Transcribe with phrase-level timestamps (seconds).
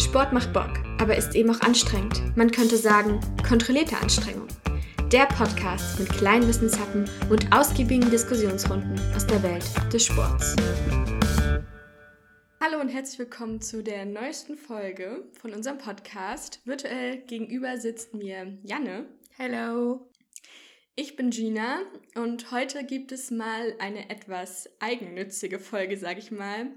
[0.00, 2.34] Sport macht Bock, aber ist eben auch anstrengend.
[2.34, 4.48] Man könnte sagen, kontrollierte Anstrengung.
[5.12, 10.56] Der Podcast mit kleinen Wissenshappen und ausgiebigen Diskussionsrunden aus der Welt des Sports.
[12.62, 16.62] Hallo und herzlich willkommen zu der neuesten Folge von unserem Podcast.
[16.64, 19.06] Virtuell gegenüber sitzt mir Janne.
[19.36, 20.10] Hello.
[20.96, 21.82] Ich bin Gina
[22.14, 26.68] und heute gibt es mal eine etwas eigennützige Folge, sag ich mal,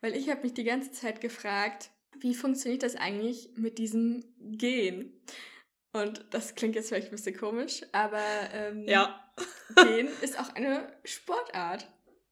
[0.00, 5.12] weil ich habe mich die ganze Zeit gefragt, wie funktioniert das eigentlich mit diesem Gehen?
[5.92, 9.32] Und das klingt jetzt vielleicht ein bisschen komisch, aber ähm, ja.
[9.76, 11.88] Gehen ist auch eine Sportart.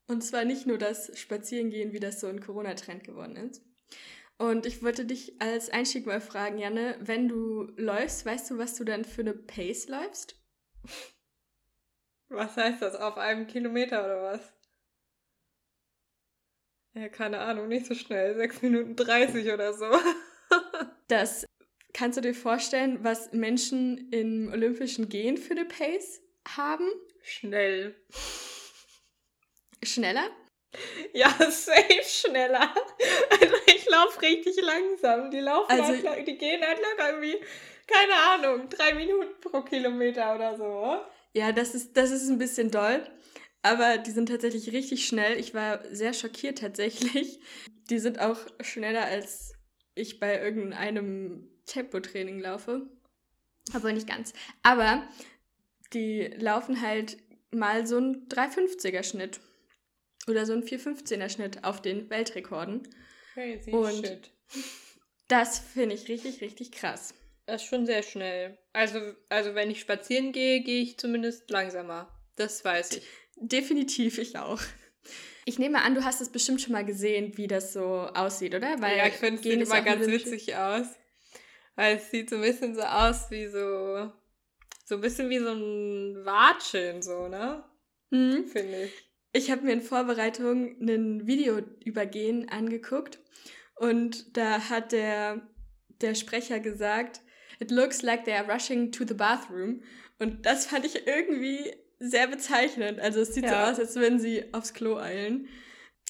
[0.07, 3.63] Und zwar nicht nur das Spazierengehen, wie das so ein Corona-Trend geworden ist.
[4.39, 8.77] Und ich wollte dich als Einstieg mal fragen, Janne, wenn du läufst, weißt du, was
[8.77, 10.37] du dann für eine Pace läufst?
[12.29, 12.95] Was heißt das?
[12.95, 14.53] Auf einem Kilometer oder was?
[16.99, 18.35] Ja, keine Ahnung, nicht so schnell.
[18.35, 19.87] 6 Minuten 30 oder so.
[21.09, 21.47] das
[21.93, 26.21] kannst du dir vorstellen, was Menschen im Olympischen Gehen für eine Pace
[26.57, 26.89] haben?
[27.23, 27.95] Schnell.
[29.85, 30.29] Schneller?
[31.13, 32.75] Ja, safe schneller.
[33.31, 35.31] Also ich laufe richtig langsam.
[35.31, 37.39] Die laufen also, halt, die gehen halt locker irgendwie,
[37.87, 41.01] keine Ahnung, drei Minuten pro Kilometer oder so.
[41.33, 43.07] Ja, das ist, das ist ein bisschen doll.
[43.63, 45.39] Aber die sind tatsächlich richtig schnell.
[45.39, 47.41] Ich war sehr schockiert tatsächlich.
[47.91, 49.53] Die sind auch schneller als
[49.95, 52.89] ich bei irgendeinem Tempotraining laufe.
[53.75, 54.33] Aber nicht ganz.
[54.63, 55.07] Aber
[55.93, 57.19] die laufen halt
[57.51, 59.41] mal so ein 350er Schnitt.
[60.29, 62.87] Oder so ein 415er Schnitt auf den Weltrekorden.
[63.35, 64.31] Crazy Und shit.
[65.29, 67.15] Das finde ich richtig, richtig krass.
[67.47, 68.59] Das ist schon sehr schnell.
[68.73, 72.15] Also, also wenn ich spazieren gehe, gehe ich zumindest langsamer.
[72.37, 73.07] Das weiß ich.
[73.41, 74.61] Definitiv, ich auch.
[75.45, 78.81] Ich nehme an, du hast es bestimmt schon mal gesehen, wie das so aussieht, oder?
[78.81, 80.87] Weil ja, ich finde es sieht immer ganz witzig aus.
[81.75, 84.13] Weil es sieht so ein bisschen so aus wie so,
[84.85, 87.65] so ein bisschen wie so ein Watscheln, so, ne?
[88.11, 88.47] Mhm.
[88.47, 88.93] Finde ich.
[89.33, 93.19] Ich habe mir in Vorbereitung ein Video über Gehen angeguckt
[93.77, 95.49] und da hat der,
[96.01, 97.21] der Sprecher gesagt,
[97.61, 99.83] it looks like they are rushing to the bathroom.
[100.19, 103.01] Und das fand ich irgendwie sehr bezeichnend.
[103.01, 103.67] Also es sieht ja.
[103.67, 105.49] so aus, als wenn sie aufs Klo eilen.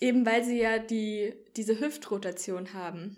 [0.00, 3.16] Eben weil sie ja die, diese Hüftrotation haben.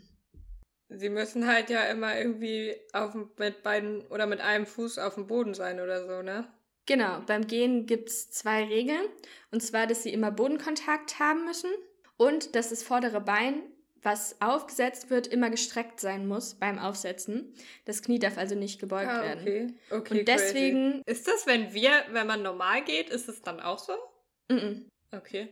[0.89, 5.27] Sie müssen halt ja immer irgendwie auf, mit beiden oder mit einem Fuß auf dem
[5.27, 6.49] Boden sein oder so, ne?
[6.87, 9.07] Genau, beim Gehen gibt es zwei Regeln.
[9.53, 11.71] Und zwar, dass sie immer Bodenkontakt haben müssen
[12.17, 13.63] und dass das vordere Bein
[14.03, 17.55] was aufgesetzt wird, immer gestreckt sein muss beim Aufsetzen.
[17.85, 19.27] Das Knie darf also nicht gebeugt ah, okay.
[19.27, 19.79] werden.
[19.91, 20.91] Okay, und deswegen.
[20.93, 21.03] Crazy.
[21.07, 23.93] Ist das, wenn wir, wenn man normal geht, ist es dann auch so?
[24.49, 24.83] Mm, -mm.
[25.13, 25.49] Okay.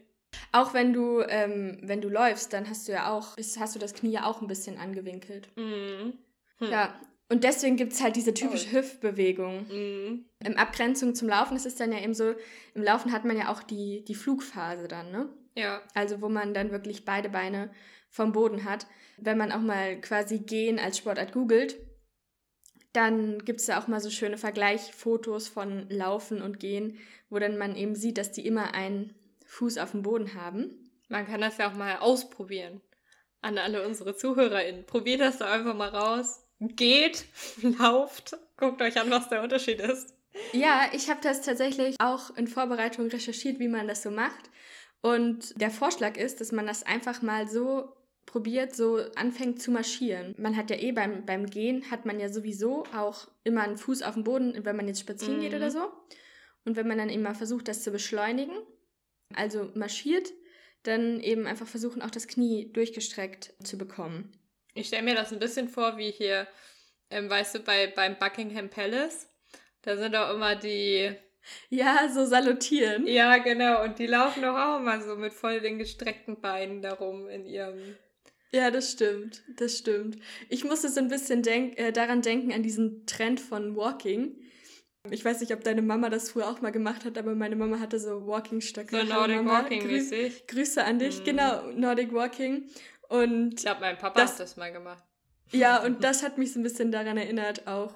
[0.52, 3.94] Auch wenn du, ähm, wenn du läufst, dann hast du ja auch, hast du das
[3.94, 5.48] Knie ja auch ein bisschen angewinkelt.
[5.56, 6.12] Mm.
[6.58, 6.70] Hm.
[6.70, 6.98] Ja.
[7.30, 8.72] Und deswegen gibt es halt diese typische oh.
[8.78, 9.66] Hüftbewegung.
[9.68, 10.24] Mm.
[10.44, 12.34] In Abgrenzung zum Laufen ist es dann ja eben so,
[12.74, 15.28] im Laufen hat man ja auch die, die Flugphase dann, ne?
[15.58, 15.82] Ja.
[15.94, 17.70] Also wo man dann wirklich beide Beine
[18.08, 18.86] vom Boden hat.
[19.16, 21.76] Wenn man auch mal quasi Gehen als Sportart googelt,
[22.92, 26.98] dann gibt es da auch mal so schöne Vergleichfotos von Laufen und Gehen,
[27.28, 29.14] wo dann man eben sieht, dass die immer einen
[29.46, 30.90] Fuß auf dem Boden haben.
[31.08, 32.80] Man kann das ja auch mal ausprobieren.
[33.40, 34.86] An alle unsere ZuhörerInnen.
[34.86, 36.44] Probiert das da einfach mal raus.
[36.60, 37.26] Geht,
[37.78, 40.14] lauft, guckt euch an, was der Unterschied ist.
[40.52, 44.50] Ja, ich habe das tatsächlich auch in Vorbereitung recherchiert, wie man das so macht.
[45.00, 47.92] Und der Vorschlag ist, dass man das einfach mal so
[48.26, 50.34] probiert, so anfängt zu marschieren.
[50.38, 54.02] Man hat ja eh beim, beim Gehen, hat man ja sowieso auch immer einen Fuß
[54.02, 55.42] auf dem Boden, wenn man jetzt spazieren mhm.
[55.42, 55.90] geht oder so.
[56.64, 58.56] Und wenn man dann immer versucht, das zu beschleunigen,
[59.34, 60.30] also marschiert,
[60.82, 64.32] dann eben einfach versuchen, auch das Knie durchgestreckt zu bekommen.
[64.74, 66.46] Ich stelle mir das ein bisschen vor, wie hier,
[67.10, 69.28] ähm, weißt du, bei, beim Buckingham Palace.
[69.82, 71.16] Da sind auch immer die
[71.70, 73.06] ja, so salutieren.
[73.06, 73.82] Ja, genau.
[73.84, 77.96] Und die laufen doch auch immer so mit voll den gestreckten Beinen darum in ihrem.
[78.50, 79.42] Ja, das stimmt.
[79.56, 80.16] Das stimmt.
[80.48, 84.40] Ich musste so ein bisschen denk äh, daran denken, an diesen Trend von Walking.
[85.10, 87.78] Ich weiß nicht, ob deine Mama das früher auch mal gemacht hat, aber meine Mama
[87.78, 88.98] hatte so Walking-Stöcke.
[88.98, 90.46] So Nordic Walking Grüß, mäßig.
[90.46, 91.24] Grüße an dich, mhm.
[91.24, 92.68] genau, Nordic Walking.
[93.08, 95.02] Und ich glaube, mein Papa das, hat das mal gemacht.
[95.50, 97.94] Ja, und das hat mich so ein bisschen daran erinnert auch,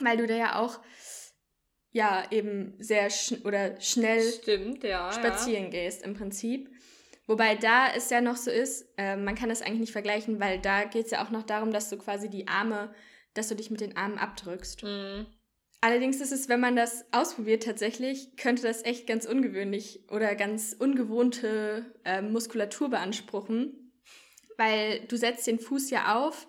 [0.00, 0.80] weil du da ja auch
[1.92, 5.70] ja eben sehr schn oder schnell Stimmt, ja, spazieren ja.
[5.70, 6.70] gehst im Prinzip.
[7.26, 10.58] Wobei da es ja noch so ist, äh, man kann das eigentlich nicht vergleichen, weil
[10.58, 12.92] da geht es ja auch noch darum, dass du quasi die Arme,
[13.34, 14.82] dass du dich mit den Armen abdrückst.
[14.82, 15.26] Mhm.
[15.82, 20.76] Allerdings ist es, wenn man das ausprobiert tatsächlich, könnte das echt ganz ungewöhnlich oder ganz
[20.78, 23.92] ungewohnte äh, Muskulatur beanspruchen.
[24.58, 26.46] weil du setzt den Fuß ja auf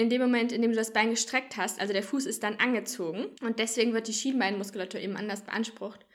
[0.00, 1.80] in dem Moment, in dem du das Bein gestreckt hast.
[1.80, 6.06] Also der Fuß ist dann angezogen und deswegen wird die Schienbeinmuskulatur eben anders beansprucht.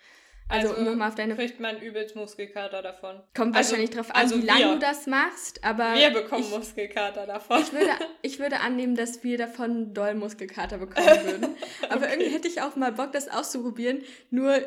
[0.47, 1.35] Also, also nochmal auf deine.
[1.35, 3.15] kriegt man übelst Muskelkater davon.
[3.33, 5.95] Kommt also, wahrscheinlich drauf an, also wie lange du das machst, aber.
[5.95, 7.61] Wir bekommen ich, Muskelkater davon.
[7.61, 7.91] Ich würde,
[8.21, 11.55] ich würde annehmen, dass wir davon doll Muskelkater bekommen würden.
[11.89, 12.13] aber okay.
[12.13, 14.03] irgendwie hätte ich auch mal Bock, das auszuprobieren.
[14.29, 14.61] Nur,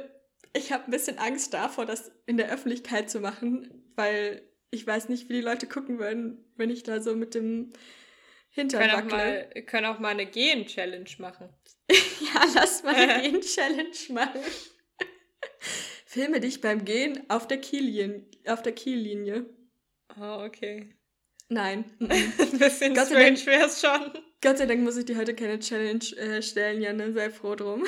[0.52, 5.08] ich habe ein bisschen Angst davor, das in der Öffentlichkeit zu machen, weil ich weiß
[5.08, 7.72] nicht, wie die Leute gucken würden, wenn ich da so mit dem
[8.50, 11.48] Hintern können auch mal, können auch mal eine Gen-Challenge machen.
[11.90, 14.40] ja, lass mal eine Gen-Challenge machen.
[16.06, 18.24] Filme dich beim Gehen auf der Kiellinie.
[18.46, 19.46] Auf der Kiellinie.
[20.18, 20.94] Oh, okay.
[21.48, 21.84] Nein.
[22.00, 24.12] Ein bisschen Gott strange wäre es schon.
[24.40, 27.12] Gott sei Dank muss ich dir heute keine Challenge äh, stellen, Janne.
[27.12, 27.84] Sei froh drum.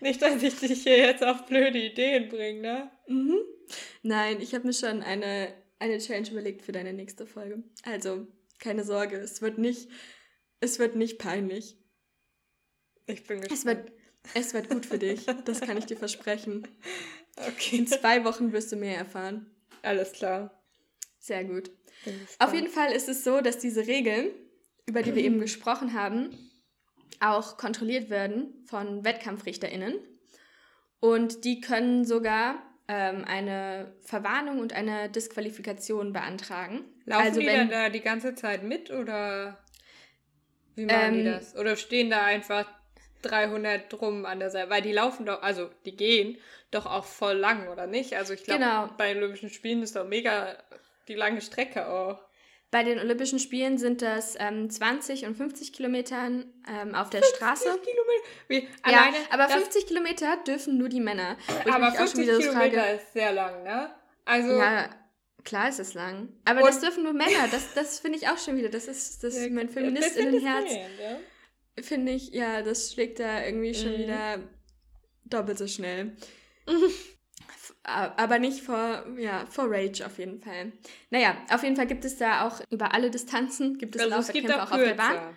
[0.00, 2.90] Nicht, dass ich dich hier jetzt auf blöde Ideen bringe, ne?
[3.06, 3.38] Mhm.
[4.02, 7.62] Nein, ich habe mir schon eine, eine Challenge überlegt für deine nächste Folge.
[7.84, 8.26] Also,
[8.60, 9.90] keine Sorge, es wird nicht,
[10.60, 11.76] es wird nicht peinlich.
[13.06, 13.58] Ich bin gespannt.
[13.58, 13.92] Es wird,
[14.34, 16.68] es wird gut für dich, das kann ich dir versprechen.
[17.36, 17.78] Okay.
[17.78, 19.46] In zwei Wochen wirst du mehr erfahren.
[19.82, 20.62] Alles klar.
[21.20, 21.70] Sehr gut.
[22.38, 24.30] Auf jeden Fall ist es so, dass diese Regeln,
[24.84, 26.36] über die wir eben gesprochen haben,
[27.20, 29.94] auch kontrolliert werden von WettkampfrichterInnen.
[30.98, 36.84] Und die können sogar ähm, eine Verwarnung und eine Disqualifikation beantragen.
[37.10, 39.58] Laufen also, die wenn, dann da die ganze Zeit mit oder
[40.76, 41.56] wie machen ähm, die das?
[41.56, 42.66] Oder stehen da einfach
[43.22, 44.70] 300 drum an der Seite?
[44.70, 46.38] Weil die laufen doch, also die gehen
[46.70, 48.16] doch auch voll lang, oder nicht?
[48.16, 48.88] Also ich glaube, genau.
[48.96, 50.56] bei den Olympischen Spielen ist doch mega
[51.08, 52.20] die lange Strecke auch.
[52.70, 57.36] Bei den Olympischen Spielen sind das ähm, 20 und 50 Kilometer ähm, auf der 50
[57.36, 57.64] Straße.
[57.64, 58.22] Kilometer?
[58.46, 61.36] Wie, ja, aber 50 Kilometer dürfen nur die Männer.
[61.68, 63.90] Aber 50 Kilometer frage, ist sehr lang, ne?
[64.24, 64.88] Also ja,
[65.44, 66.28] klar ist es lang.
[66.44, 67.48] Aber das dürfen nur Männer.
[67.50, 68.68] Das, das finde ich auch schon wieder.
[68.68, 70.72] Das ist, das ist mein Feministinnenherz.
[70.72, 71.82] Ja?
[71.82, 73.98] Finde ich, ja, das schlägt da irgendwie schon mhm.
[73.98, 74.38] wieder
[75.24, 76.16] doppelt so schnell.
[77.82, 80.72] aber nicht vor, ja, vor Rage auf jeden Fall.
[81.10, 84.62] Naja, auf jeden Fall gibt es da auch über alle Distanzen, gibt es also Laufwettkämpfe
[84.62, 85.36] auch, auch auf der Bahn.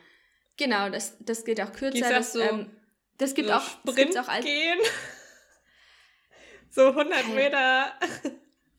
[0.57, 2.09] Genau, das, das geht auch kürzer.
[2.09, 2.69] Das, so, ähm,
[3.17, 4.77] das gibt so auch als, gehen.
[6.69, 7.94] so 100 Meter.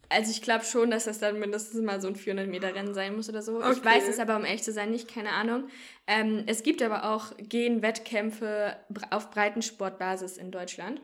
[0.08, 3.16] Also ich glaube schon, dass das dann mindestens mal so ein 400 Meter Rennen sein
[3.16, 3.56] muss oder so.
[3.56, 3.72] Okay.
[3.72, 5.68] Ich weiß es aber, um ehrlich zu sein, nicht, keine Ahnung.
[6.06, 8.76] Ähm, es gibt aber auch Gehen-Wettkämpfe
[9.10, 11.00] auf Breitensportbasis in Deutschland.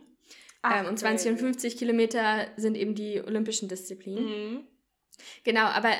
[0.63, 4.25] Ach, ähm, und 20 und 50 Kilometer sind eben die olympischen Disziplinen.
[4.25, 4.65] Mhm.
[5.45, 5.91] Genau, aber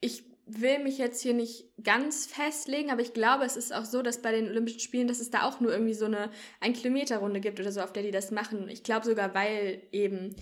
[0.00, 4.02] ich will mich jetzt hier nicht ganz festlegen, aber ich glaube, es ist auch so,
[4.02, 6.30] dass bei den Olympischen Spielen, dass es da auch nur irgendwie so eine
[6.60, 8.68] ein Kilometer Runde gibt oder so, auf der die das machen.
[8.68, 10.34] Ich glaube sogar, weil eben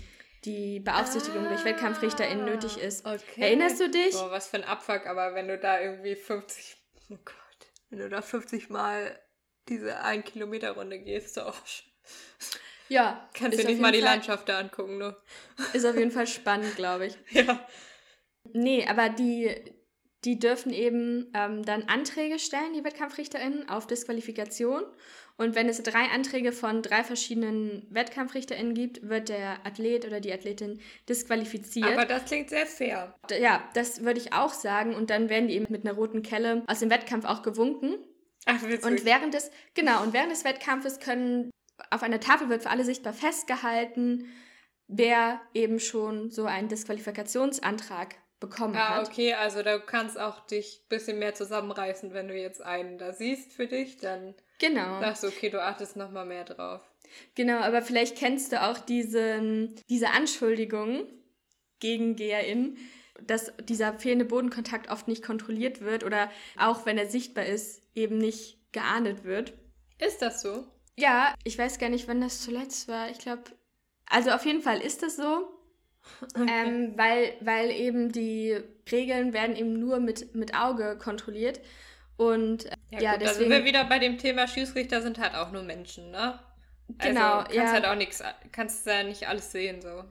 [0.44, 3.04] die Beaufsichtigung ah, durch WettkampfrichterInnen nötig ist.
[3.04, 3.40] Okay.
[3.40, 4.12] Erinnerst du dich?
[4.12, 6.76] Boah, was für ein Abfuck, aber wenn du da irgendwie 50,
[7.10, 7.34] oh Gott,
[7.90, 9.18] wenn du da 50 Mal
[9.68, 11.56] diese ein Kilometer Runde gehst, so auch
[12.88, 13.28] ja.
[13.34, 15.16] Kannst du nicht mal die Fall, Landschaft da angucken, ne?
[15.72, 17.18] Ist auf jeden Fall spannend, glaube ich.
[17.30, 17.66] Ja.
[18.54, 19.54] Nee, aber die,
[20.28, 24.82] die dürfen eben ähm, dann Anträge stellen, die WettkampfrichterInnen, auf Disqualifikation.
[25.38, 30.30] Und wenn es drei Anträge von drei verschiedenen WettkampfrichterInnen gibt, wird der Athlet oder die
[30.30, 31.92] Athletin disqualifiziert.
[31.92, 33.14] Aber das klingt sehr fair.
[33.40, 34.94] Ja, das würde ich auch sagen.
[34.94, 37.94] Und dann werden die eben mit einer roten Kelle aus dem Wettkampf auch gewunken.
[38.44, 38.84] Ach, witzig.
[38.84, 41.48] Und während des, genau, und während des Wettkampfes können
[41.88, 44.26] auf einer Tafel wird für alle sichtbar festgehalten,
[44.88, 49.06] wer eben schon so einen Disqualifikationsantrag bekommen ah, hat.
[49.06, 52.98] Ah, okay, also du kannst auch dich ein bisschen mehr zusammenreißen, wenn du jetzt einen
[52.98, 55.00] da siehst für dich, dann genau.
[55.00, 56.80] sagst du, okay, du achtest nochmal mehr drauf.
[57.34, 61.06] Genau, aber vielleicht kennst du auch diese, diese Anschuldigung
[61.80, 62.76] gegen GeherInnen,
[63.20, 68.18] dass dieser fehlende Bodenkontakt oft nicht kontrolliert wird oder auch wenn er sichtbar ist, eben
[68.18, 69.54] nicht geahndet wird.
[69.98, 70.66] Ist das so?
[70.96, 73.10] Ja, ich weiß gar nicht, wann das zuletzt war.
[73.10, 73.42] Ich glaube,
[74.06, 75.48] also auf jeden Fall ist das so.
[76.34, 76.46] Okay.
[76.50, 78.58] Ähm, weil, weil eben die
[78.90, 81.60] Regeln werden eben nur mit, mit Auge kontrolliert.
[82.16, 83.52] Und äh, ja, ja gut, deswegen.
[83.52, 86.38] Also wir wieder bei dem Thema Schiedsrichter sind halt auch nur Menschen, ne?
[86.98, 87.72] Also genau, kannst ja.
[87.72, 90.04] halt auch nichts, kannst ja nicht alles sehen so.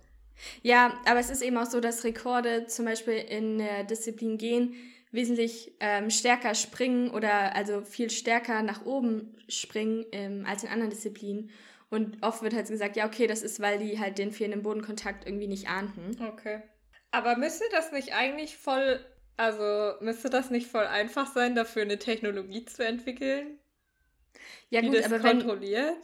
[0.62, 4.76] Ja, aber es ist eben auch so, dass Rekorde zum Beispiel in der Disziplin gehen
[5.12, 10.92] wesentlich ähm, stärker springen oder also viel stärker nach oben springen ähm, als in anderen
[10.92, 11.50] Disziplinen.
[11.90, 15.26] Und oft wird halt gesagt, ja, okay, das ist, weil die halt den fehlenden Bodenkontakt
[15.26, 16.22] irgendwie nicht ahnten.
[16.22, 16.62] Okay.
[17.12, 19.00] Aber müsste das nicht eigentlich voll,
[19.38, 23.58] also müsste das nicht voll einfach sein, dafür eine Technologie zu entwickeln?
[24.70, 25.96] Ja, die gut, das aber kontrolliert?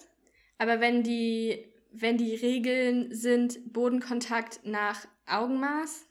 [0.57, 6.05] Wenn, aber wenn die, wenn die Regeln sind Bodenkontakt nach Augenmaß,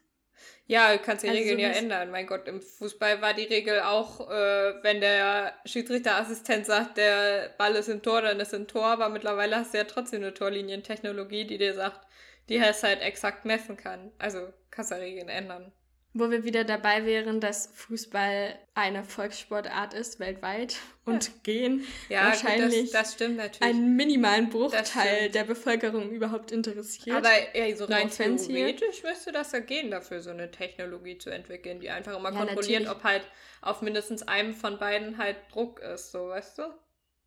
[0.66, 2.10] Ja, du kannst die also Regeln so ja ändern.
[2.10, 7.74] Mein Gott, im Fußball war die Regel auch, äh, wenn der Schiedsrichterassistent sagt, der Ball
[7.74, 11.46] ist im Tor, dann ist im Tor, aber mittlerweile hast du ja trotzdem eine Torlinientechnologie,
[11.46, 12.06] die dir sagt,
[12.48, 14.12] die es halt exakt messen kann.
[14.18, 15.72] Also kannst du Regeln ändern.
[16.14, 20.76] Wo wir wieder dabei wären, dass Fußball eine Volkssportart ist weltweit
[21.06, 21.32] und ja.
[21.42, 23.62] gehen ja, wahrscheinlich gut, das, das stimmt natürlich.
[23.62, 27.16] einen minimalen Bruchteil der Bevölkerung überhaupt interessiert.
[27.16, 31.80] Aber ja, so rein theoretisch müsste das ja gehen, dafür so eine Technologie zu entwickeln,
[31.80, 32.90] die einfach immer ja, kontrolliert, natürlich.
[32.90, 33.22] ob halt
[33.62, 36.62] auf mindestens einem von beiden halt Druck ist, so weißt du?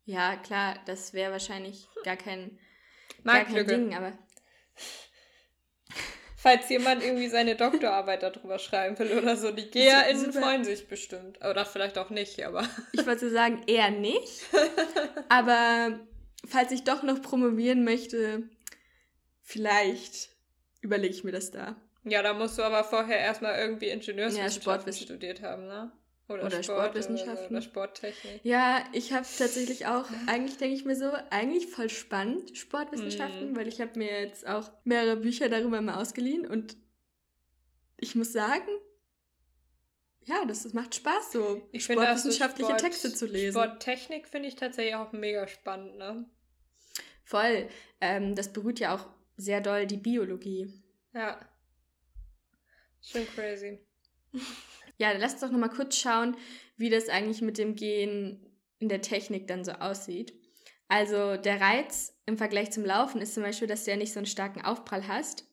[0.04, 2.58] Ja, klar, das wäre wahrscheinlich gar kein,
[3.24, 4.12] gar kein Ding, aber
[6.36, 9.50] falls jemand irgendwie seine Doktorarbeit darüber schreiben will oder so.
[9.50, 11.38] Die GeherInnen freuen sich bestimmt.
[11.44, 12.68] Oder vielleicht auch nicht, aber.
[12.92, 14.42] Ich wollte sagen, eher nicht.
[15.28, 15.98] aber
[16.46, 18.44] falls ich doch noch promovieren möchte,
[19.42, 20.30] vielleicht
[20.82, 21.76] überlege ich mir das da.
[22.04, 25.90] Ja, da musst du aber vorher erstmal irgendwie Ingenieurswissenschaften ja, studiert haben, ne?
[26.28, 27.56] Oder, oder Sport Sportwissenschaften.
[27.56, 28.40] Oder, Sporttechnik.
[28.42, 33.56] Ja, ich habe tatsächlich auch, eigentlich denke ich mir so, eigentlich voll spannend, Sportwissenschaften, mm.
[33.56, 36.76] weil ich habe mir jetzt auch mehrere Bücher darüber mal ausgeliehen und
[37.96, 38.68] ich muss sagen,
[40.24, 43.62] ja, das, das macht Spaß, so ich sportwissenschaftliche Sport, Texte zu lesen.
[43.62, 46.28] Sporttechnik finde ich tatsächlich auch mega spannend, ne?
[47.24, 47.68] Voll.
[48.00, 49.06] Ähm, das beruht ja auch
[49.36, 50.72] sehr doll die Biologie.
[51.14, 51.38] Ja.
[53.00, 53.78] Schon crazy.
[54.98, 56.36] Ja, lass uns doch nochmal kurz schauen,
[56.76, 58.46] wie das eigentlich mit dem Gehen
[58.78, 60.34] in der Technik dann so aussieht.
[60.88, 64.20] Also der Reiz im Vergleich zum Laufen ist zum Beispiel, dass du ja nicht so
[64.20, 65.44] einen starken Aufprall hast.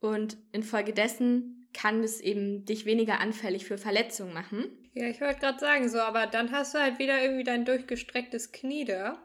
[0.00, 4.66] Und infolgedessen kann es eben dich weniger anfällig für Verletzungen machen.
[4.94, 8.52] Ja, ich wollte gerade sagen, so, aber dann hast du halt wieder irgendwie dein durchgestrecktes
[8.52, 9.24] Knie da.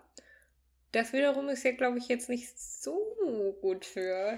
[0.91, 2.97] Das wiederum ist ja, glaube ich, jetzt nicht so
[3.61, 4.37] gut für,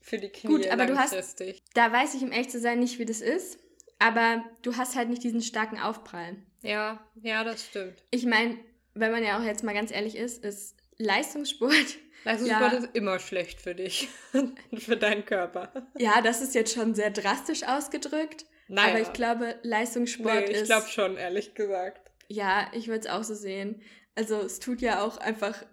[0.00, 0.52] für die Knie.
[0.52, 1.42] Gut, aber du hast,
[1.74, 3.58] da weiß ich, um echt zu sein, nicht, wie das ist
[4.02, 6.36] aber du hast halt nicht diesen starken Aufprall.
[6.62, 8.02] Ja, ja, das stimmt.
[8.10, 8.58] Ich meine,
[8.94, 11.72] wenn man ja auch jetzt mal ganz ehrlich ist, ist Leistungssport.
[12.24, 14.08] Leistungssport ja, ist immer schlecht für dich,
[14.78, 15.72] für deinen Körper.
[15.98, 18.46] Ja, das ist jetzt schon sehr drastisch ausgedrückt.
[18.68, 18.90] Naja.
[18.90, 20.62] Aber ich glaube, Leistungssport nee, ich ist.
[20.62, 22.10] Ich glaube schon, ehrlich gesagt.
[22.28, 23.82] Ja, ich würde es auch so sehen.
[24.14, 25.64] Also es tut ja auch einfach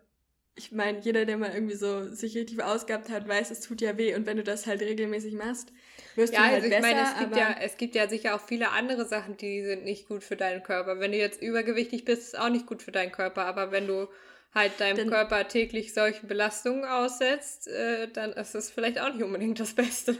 [0.59, 3.97] ich meine, jeder, der mal irgendwie so sich richtig ausgabt hat, weiß, es tut ja
[3.97, 4.13] weh.
[4.13, 5.71] Und wenn du das halt regelmäßig machst,
[6.15, 6.93] wirst ja, du halt also ich besser.
[6.93, 10.09] Meine, es gibt ja, es gibt ja sicher auch viele andere Sachen, die sind nicht
[10.09, 10.99] gut für deinen Körper.
[10.99, 13.45] Wenn du jetzt übergewichtig bist, ist auch nicht gut für deinen Körper.
[13.45, 14.09] Aber wenn du
[14.53, 19.23] halt deinem dann, Körper täglich solchen Belastungen aussetzt, äh, dann ist es vielleicht auch nicht
[19.23, 20.17] unbedingt das Beste.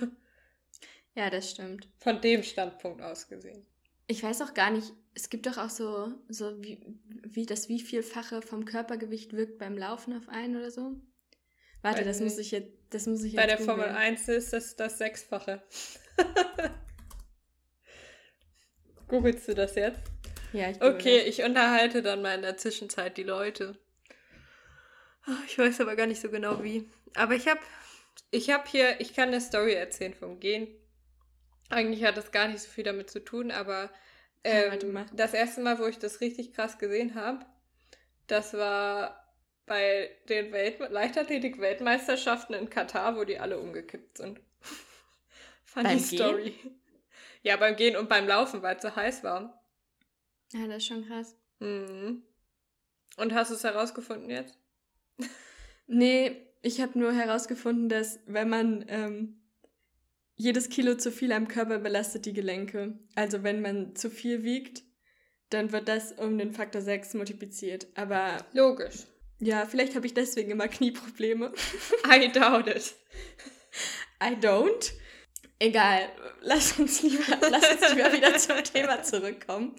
[1.15, 1.89] Ja, das stimmt.
[1.97, 3.65] Von dem Standpunkt aus gesehen.
[4.11, 6.79] Ich weiß auch gar nicht, es gibt doch auch so, so wie,
[7.21, 10.95] wie das wievielfache vom Körpergewicht wirkt beim Laufen auf einen oder so.
[11.83, 14.97] Warte, das muss ich jetzt, das muss ich Bei der Formel 1 ist das das
[14.97, 15.61] Sechsfache.
[19.07, 20.01] Googelst du das jetzt?
[20.53, 21.27] Ja, ich Okay, das.
[21.27, 23.77] ich unterhalte dann mal in der Zwischenzeit die Leute.
[25.27, 26.89] Ah, ich weiß aber gar nicht so genau wie.
[27.13, 27.59] Aber ich habe
[28.31, 30.67] ich hab hier, ich kann eine Story erzählen vom Gehen.
[31.69, 33.89] Eigentlich hat das gar nicht so viel damit zu tun, aber
[34.43, 37.45] ähm, ja, das erste Mal, wo ich das richtig krass gesehen habe,
[38.27, 39.29] das war
[39.65, 44.41] bei den Welt Leichtathletik-Weltmeisterschaften in Katar, wo die alle umgekippt sind.
[45.63, 46.51] Funny beim Story.
[46.51, 46.81] Gehen?
[47.43, 49.63] Ja, beim Gehen und beim Laufen, weil es so heiß war.
[50.53, 51.35] Ja, das ist schon krass.
[51.59, 52.23] Mhm.
[53.17, 54.57] Und hast du es herausgefunden jetzt?
[55.87, 59.38] nee, ich habe nur herausgefunden, dass wenn man ähm,
[60.39, 62.97] jedes Kilo zu viel am Körper belastet die Gelenke.
[63.13, 64.83] Also wenn man zu viel wiegt,
[65.49, 67.87] dann wird das um den Faktor 6 multipliziert.
[67.95, 68.37] Aber.
[68.53, 69.05] Logisch.
[69.39, 71.51] Ja, vielleicht habe ich deswegen immer Knieprobleme.
[72.09, 72.95] I doubt it.
[74.23, 74.93] I don't.
[75.59, 76.09] Egal,
[76.41, 79.75] lass uns lieber, lass uns lieber wieder zum Thema zurückkommen.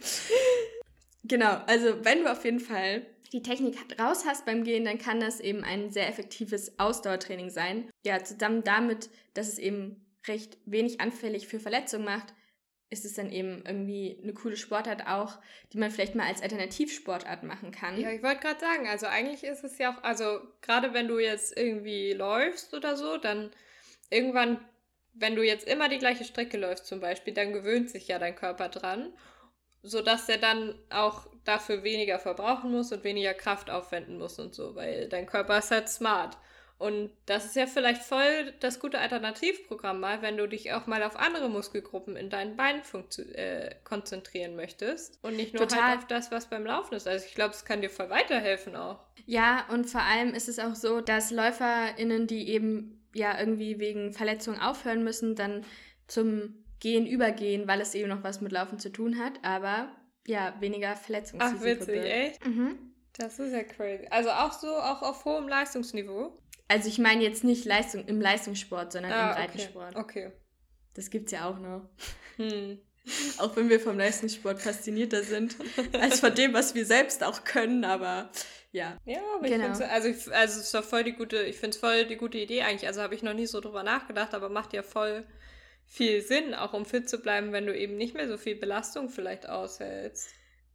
[1.25, 5.21] Genau, also wenn du auf jeden Fall die Technik raus hast beim Gehen, dann kann
[5.21, 7.89] das eben ein sehr effektives Ausdauertraining sein.
[8.05, 12.35] Ja, zusammen damit, dass es eben recht wenig anfällig für Verletzungen macht,
[12.91, 15.39] ist es dann eben irgendwie eine coole Sportart auch,
[15.73, 17.99] die man vielleicht mal als Alternativsportart machen kann.
[18.01, 21.21] Ja, ich wollte gerade sagen, also eigentlich ist es ja auch, also gerade wenn du
[21.21, 23.53] jetzt irgendwie läufst oder so, dann
[24.11, 24.59] irgendwann,
[25.15, 28.35] wenn du jetzt immer die gleiche Strecke läufst zum Beispiel, dann gewöhnt sich ja dein
[28.35, 29.13] Körper dran,
[29.83, 34.75] sodass er dann auch dafür weniger verbrauchen muss und weniger Kraft aufwenden muss und so,
[34.75, 36.37] weil dein Körper ist halt smart.
[36.81, 41.03] Und das ist ja vielleicht voll das gute Alternativprogramm mal, wenn du dich auch mal
[41.03, 42.81] auf andere Muskelgruppen in deinen Beinen
[43.35, 45.89] äh, konzentrieren möchtest und nicht nur Total.
[45.89, 47.07] halt auf das, was beim Laufen ist.
[47.07, 48.99] Also ich glaube, es kann dir voll weiterhelfen auch.
[49.27, 54.15] Ja, und vor allem ist es auch so, dass LäuferInnen, die eben ja irgendwie wegen
[54.15, 55.67] Verletzungen aufhören müssen, dann
[56.07, 59.95] zum Gehen übergehen, weil es eben noch was mit Laufen zu tun hat, aber
[60.27, 61.61] ja, weniger Verletzungsrisiko.
[61.63, 62.47] Ach, witzig, echt?
[62.47, 62.79] Mhm.
[63.19, 64.07] Das ist ja crazy.
[64.09, 66.41] Also auch so, auch auf hohem Leistungsniveau?
[66.71, 69.97] Also ich meine jetzt nicht Leistung im Leistungssport, sondern ah, im Reitensport.
[69.97, 70.27] Okay.
[70.27, 70.37] okay.
[70.95, 71.89] Das gibt's ja auch noch.
[72.37, 72.79] Hm.
[73.39, 75.57] auch wenn wir vom Leistungssport faszinierter sind,
[76.01, 78.31] als von dem, was wir selbst auch können, aber
[78.71, 78.97] ja.
[79.05, 79.73] Ja, aber genau.
[79.73, 82.07] ich finde also, ich, also es ist doch voll die gute, ich finde es voll
[82.07, 82.87] die gute Idee eigentlich.
[82.87, 85.27] Also habe ich noch nie so drüber nachgedacht, aber macht ja voll
[85.87, 89.09] viel Sinn, auch um fit zu bleiben, wenn du eben nicht mehr so viel Belastung
[89.09, 90.29] vielleicht aushältst.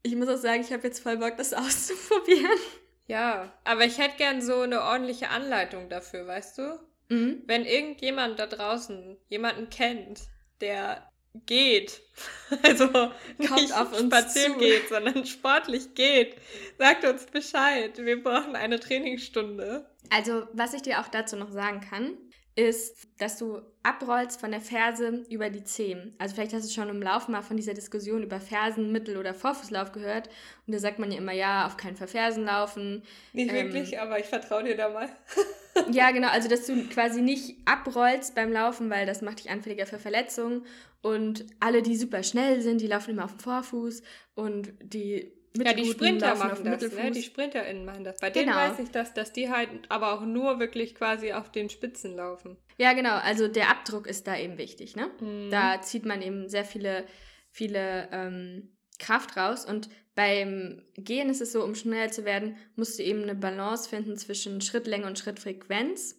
[0.03, 2.59] Ich muss auch sagen, ich habe jetzt voll Bock, das auszuprobieren.
[3.07, 6.79] Ja, aber ich hätte gern so eine ordentliche Anleitung dafür, weißt du?
[7.09, 7.43] Mhm.
[7.45, 10.21] Wenn irgendjemand da draußen jemanden kennt,
[10.61, 11.07] der
[11.45, 12.01] geht,
[12.63, 14.59] also Kommt nicht auf uns spazieren zu.
[14.59, 16.37] geht, sondern sportlich geht,
[16.79, 17.97] sagt uns Bescheid.
[17.97, 19.85] Wir brauchen eine Trainingsstunde.
[20.09, 22.13] Also, was ich dir auch dazu noch sagen kann,
[22.55, 26.15] ist, dass du abrollst von der Ferse über die Zehen.
[26.19, 29.33] Also vielleicht hast du schon im Laufe mal von dieser Diskussion über Fersen, Mittel- oder
[29.33, 30.29] Vorfußlauf gehört.
[30.65, 33.03] Und da sagt man ja immer, ja, auf keinen Fall Fersen laufen.
[33.33, 35.09] Nicht ähm, wirklich, aber ich vertraue dir da mal.
[35.91, 36.29] ja, genau.
[36.29, 40.65] Also dass du quasi nicht abrollst beim Laufen, weil das macht dich anfälliger für Verletzungen.
[41.01, 44.01] Und alle, die super schnell sind, die laufen immer auf dem Vorfuß.
[44.33, 45.31] Und die
[45.63, 47.11] ja, die Sprinter machen das, ne?
[47.11, 48.19] Die SprinterInnen machen das.
[48.19, 48.53] Bei genau.
[48.53, 52.15] denen weiß ich das, dass die halt aber auch nur wirklich quasi auf den Spitzen
[52.15, 52.57] laufen.
[52.77, 53.15] Ja, genau.
[53.15, 55.09] Also der Abdruck ist da eben wichtig, ne?
[55.19, 55.49] Mhm.
[55.51, 57.05] Da zieht man eben sehr viele,
[57.51, 59.65] viele ähm, Kraft raus.
[59.65, 63.89] Und beim Gehen ist es so, um schnell zu werden, musst du eben eine Balance
[63.89, 66.17] finden zwischen Schrittlänge und Schrittfrequenz.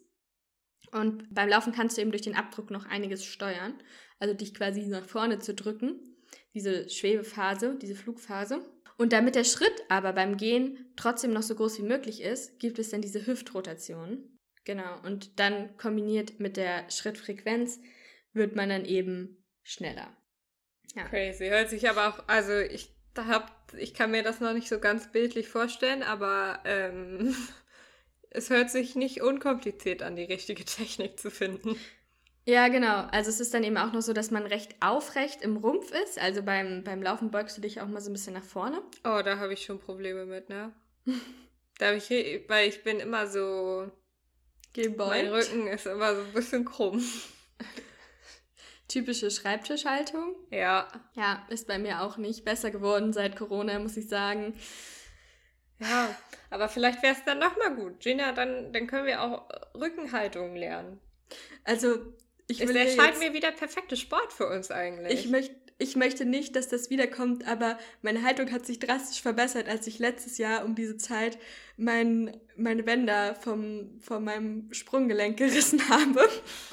[0.93, 3.75] Und beim Laufen kannst du eben durch den Abdruck noch einiges steuern.
[4.19, 6.17] Also dich quasi nach vorne zu drücken.
[6.55, 8.65] Diese Schwebephase, diese Flugphase.
[8.97, 12.79] Und damit der Schritt aber beim Gehen trotzdem noch so groß wie möglich ist, gibt
[12.79, 14.39] es dann diese Hüftrotation.
[14.65, 15.01] Genau.
[15.05, 17.79] Und dann kombiniert mit der Schrittfrequenz
[18.33, 20.17] wird man dann eben schneller.
[20.95, 21.05] Ja.
[21.09, 21.49] Crazy.
[21.49, 25.13] Hört sich aber auch, also ich hab, ich kann mir das noch nicht so ganz
[25.13, 27.35] bildlich vorstellen, aber ähm,
[28.31, 31.77] es hört sich nicht unkompliziert an, die richtige Technik zu finden.
[32.49, 33.07] Ja, genau.
[33.11, 36.19] Also es ist dann eben auch noch so, dass man recht aufrecht im Rumpf ist.
[36.19, 38.81] Also beim, beim Laufen beugst du dich auch mal so ein bisschen nach vorne.
[39.05, 40.73] Oh, da habe ich schon Probleme mit, ne?
[41.79, 42.09] da habe ich,
[42.49, 43.91] weil ich bin immer so
[44.73, 45.11] gebeugt.
[45.11, 47.05] Mein Rücken ist immer so ein bisschen krumm.
[48.89, 50.37] Typische Schreibtischhaltung.
[50.51, 50.87] Ja.
[51.15, 54.55] Ja, ist bei mir auch nicht besser geworden seit Corona, muss ich sagen.
[55.81, 56.17] Ja,
[56.51, 57.99] aber vielleicht wäre es dann doch mal gut.
[57.99, 61.01] Gina, dann, dann können wir auch Rückenhaltung lernen.
[61.65, 62.15] Also
[62.49, 65.13] ich es erscheint mir wieder perfekte Sport für uns eigentlich.
[65.13, 69.69] Ich, möcht, ich möchte nicht, dass das wiederkommt, aber meine Haltung hat sich drastisch verbessert,
[69.69, 71.39] als ich letztes Jahr um diese Zeit
[71.77, 76.29] mein, meine Bänder vom, von meinem Sprunggelenk gerissen habe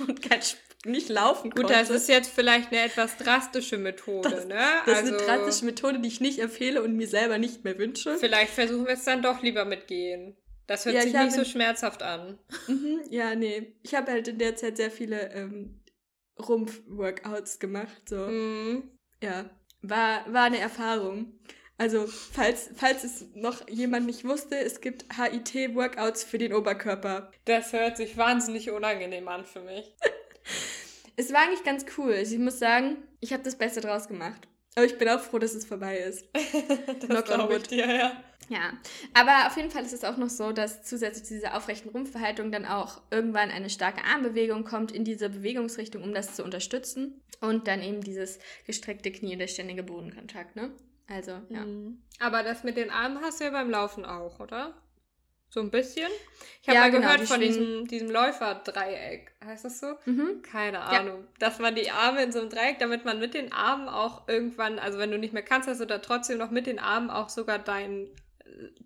[0.08, 0.42] und kein
[0.86, 1.62] nicht laufen konnte.
[1.62, 4.60] Gut, das ist jetzt vielleicht eine etwas drastische Methode, das, ne?
[4.86, 7.64] Das also, ist eine also drastische Methode, die ich nicht empfehle und mir selber nicht
[7.64, 8.18] mehr wünsche.
[8.18, 10.36] Vielleicht versuchen wir es dann doch lieber mit Gehen.
[10.68, 12.40] Das hört ja, sich nicht so schmerzhaft an.
[12.68, 13.76] Mhm, ja, nee.
[13.84, 15.82] Ich habe halt in der Zeit sehr viele ähm,
[16.40, 18.10] Rumpf-Workouts gemacht.
[18.10, 18.28] So.
[18.28, 18.92] Mhm.
[19.22, 19.50] Ja,
[19.82, 21.40] war, war eine Erfahrung.
[21.78, 27.32] Also, falls, falls es noch jemand nicht wusste, es gibt HIT-Workouts für den Oberkörper.
[27.46, 29.94] Das hört sich wahnsinnig unangenehm an für mich.
[31.18, 32.14] es war eigentlich ganz cool.
[32.14, 34.48] Ich muss sagen, ich habe das Beste draus gemacht.
[34.76, 36.26] Aber ich bin auch froh, dass es vorbei ist.
[37.08, 38.24] das glaube ich dir, ja.
[38.50, 38.74] Ja,
[39.14, 42.52] aber auf jeden Fall ist es auch noch so, dass zusätzlich zu dieser aufrechten Rumpfverhaltung
[42.52, 47.22] dann auch irgendwann eine starke Armbewegung kommt in diese Bewegungsrichtung, um das zu unterstützen.
[47.40, 50.72] Und dann eben dieses gestreckte Knie und der ständige Bodenkontakt, ne?
[51.08, 51.66] Also, ja.
[51.66, 52.02] Mhm.
[52.20, 54.74] Aber das mit den Armen hast du ja beim Laufen auch, oder?
[55.54, 56.10] So ein bisschen?
[56.64, 59.34] Ich habe ja, mal genau, gehört von diesem, diesem Läuferdreieck.
[59.46, 59.94] Heißt das so?
[60.06, 60.42] Mhm.
[60.42, 61.20] Keine Ahnung.
[61.20, 61.28] Ja.
[61.38, 64.80] Dass man die Arme in so einem Dreieck, damit man mit den Armen auch irgendwann,
[64.80, 67.30] also wenn du nicht mehr kannst, dass du da trotzdem noch mit den Armen auch
[67.30, 68.08] sogar deinen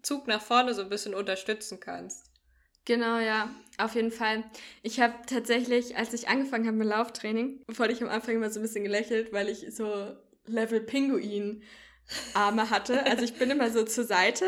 [0.01, 2.25] Zug nach vorne so ein bisschen unterstützen kannst.
[2.83, 4.43] Genau, ja, auf jeden Fall.
[4.81, 8.59] Ich habe tatsächlich, als ich angefangen habe mit Lauftraining, bevor ich am Anfang immer so
[8.59, 11.63] ein bisschen gelächelt, weil ich so Level Pinguin
[12.33, 13.05] Arme hatte.
[13.05, 14.45] Also ich bin immer so zur Seite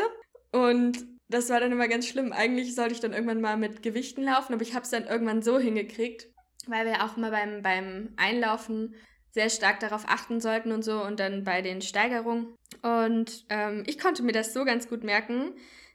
[0.52, 0.98] und
[1.30, 2.32] das war dann immer ganz schlimm.
[2.32, 5.42] Eigentlich sollte ich dann irgendwann mal mit Gewichten laufen, aber ich habe es dann irgendwann
[5.42, 6.26] so hingekriegt,
[6.66, 8.94] weil wir auch immer beim, beim Einlaufen
[9.32, 12.56] sehr stark darauf achten sollten und so und dann bei den Steigerungen.
[12.82, 15.52] Und ähm, ich konnte mir das so ganz gut merken,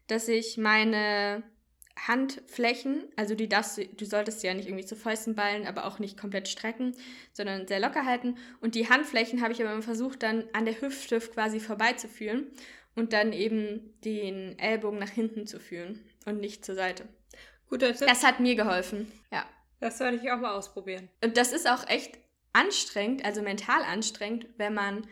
[0.08, 1.44] dass ich meine
[2.08, 6.00] Handflächen, also die darfst du, du solltest ja nicht irgendwie zu Fäusten ballen, aber auch
[6.00, 6.96] nicht komplett strecken,
[7.34, 8.38] sondern sehr locker halten.
[8.62, 12.52] Und die Handflächen habe ich aber immer versucht, dann an der Hüfte quasi vorbeizuführen
[12.96, 17.08] und dann eben den Ellbogen nach hinten zu führen und nicht zur Seite.
[17.70, 18.08] Guter Tipp.
[18.08, 19.46] Das hat mir geholfen, ja.
[19.80, 21.10] Das sollte ich auch mal ausprobieren.
[21.24, 22.18] Und das ist auch echt
[22.54, 25.08] anstrengend, also mental anstrengend, wenn man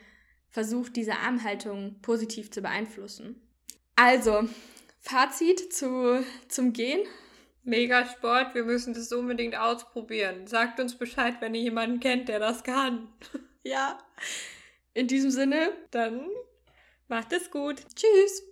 [0.50, 3.42] versucht, diese Armhaltung positiv zu beeinflussen.
[3.96, 4.48] Also,
[5.00, 7.02] Fazit zu, zum Gehen.
[7.64, 10.48] Mega Sport, wir müssen das unbedingt ausprobieren.
[10.48, 13.10] Sagt uns Bescheid, wenn ihr jemanden kennt, der das kann.
[13.66, 13.98] Ja.
[14.94, 16.28] In diesem Sinne, dann
[17.08, 17.84] macht es gut.
[17.96, 18.44] Tschüss.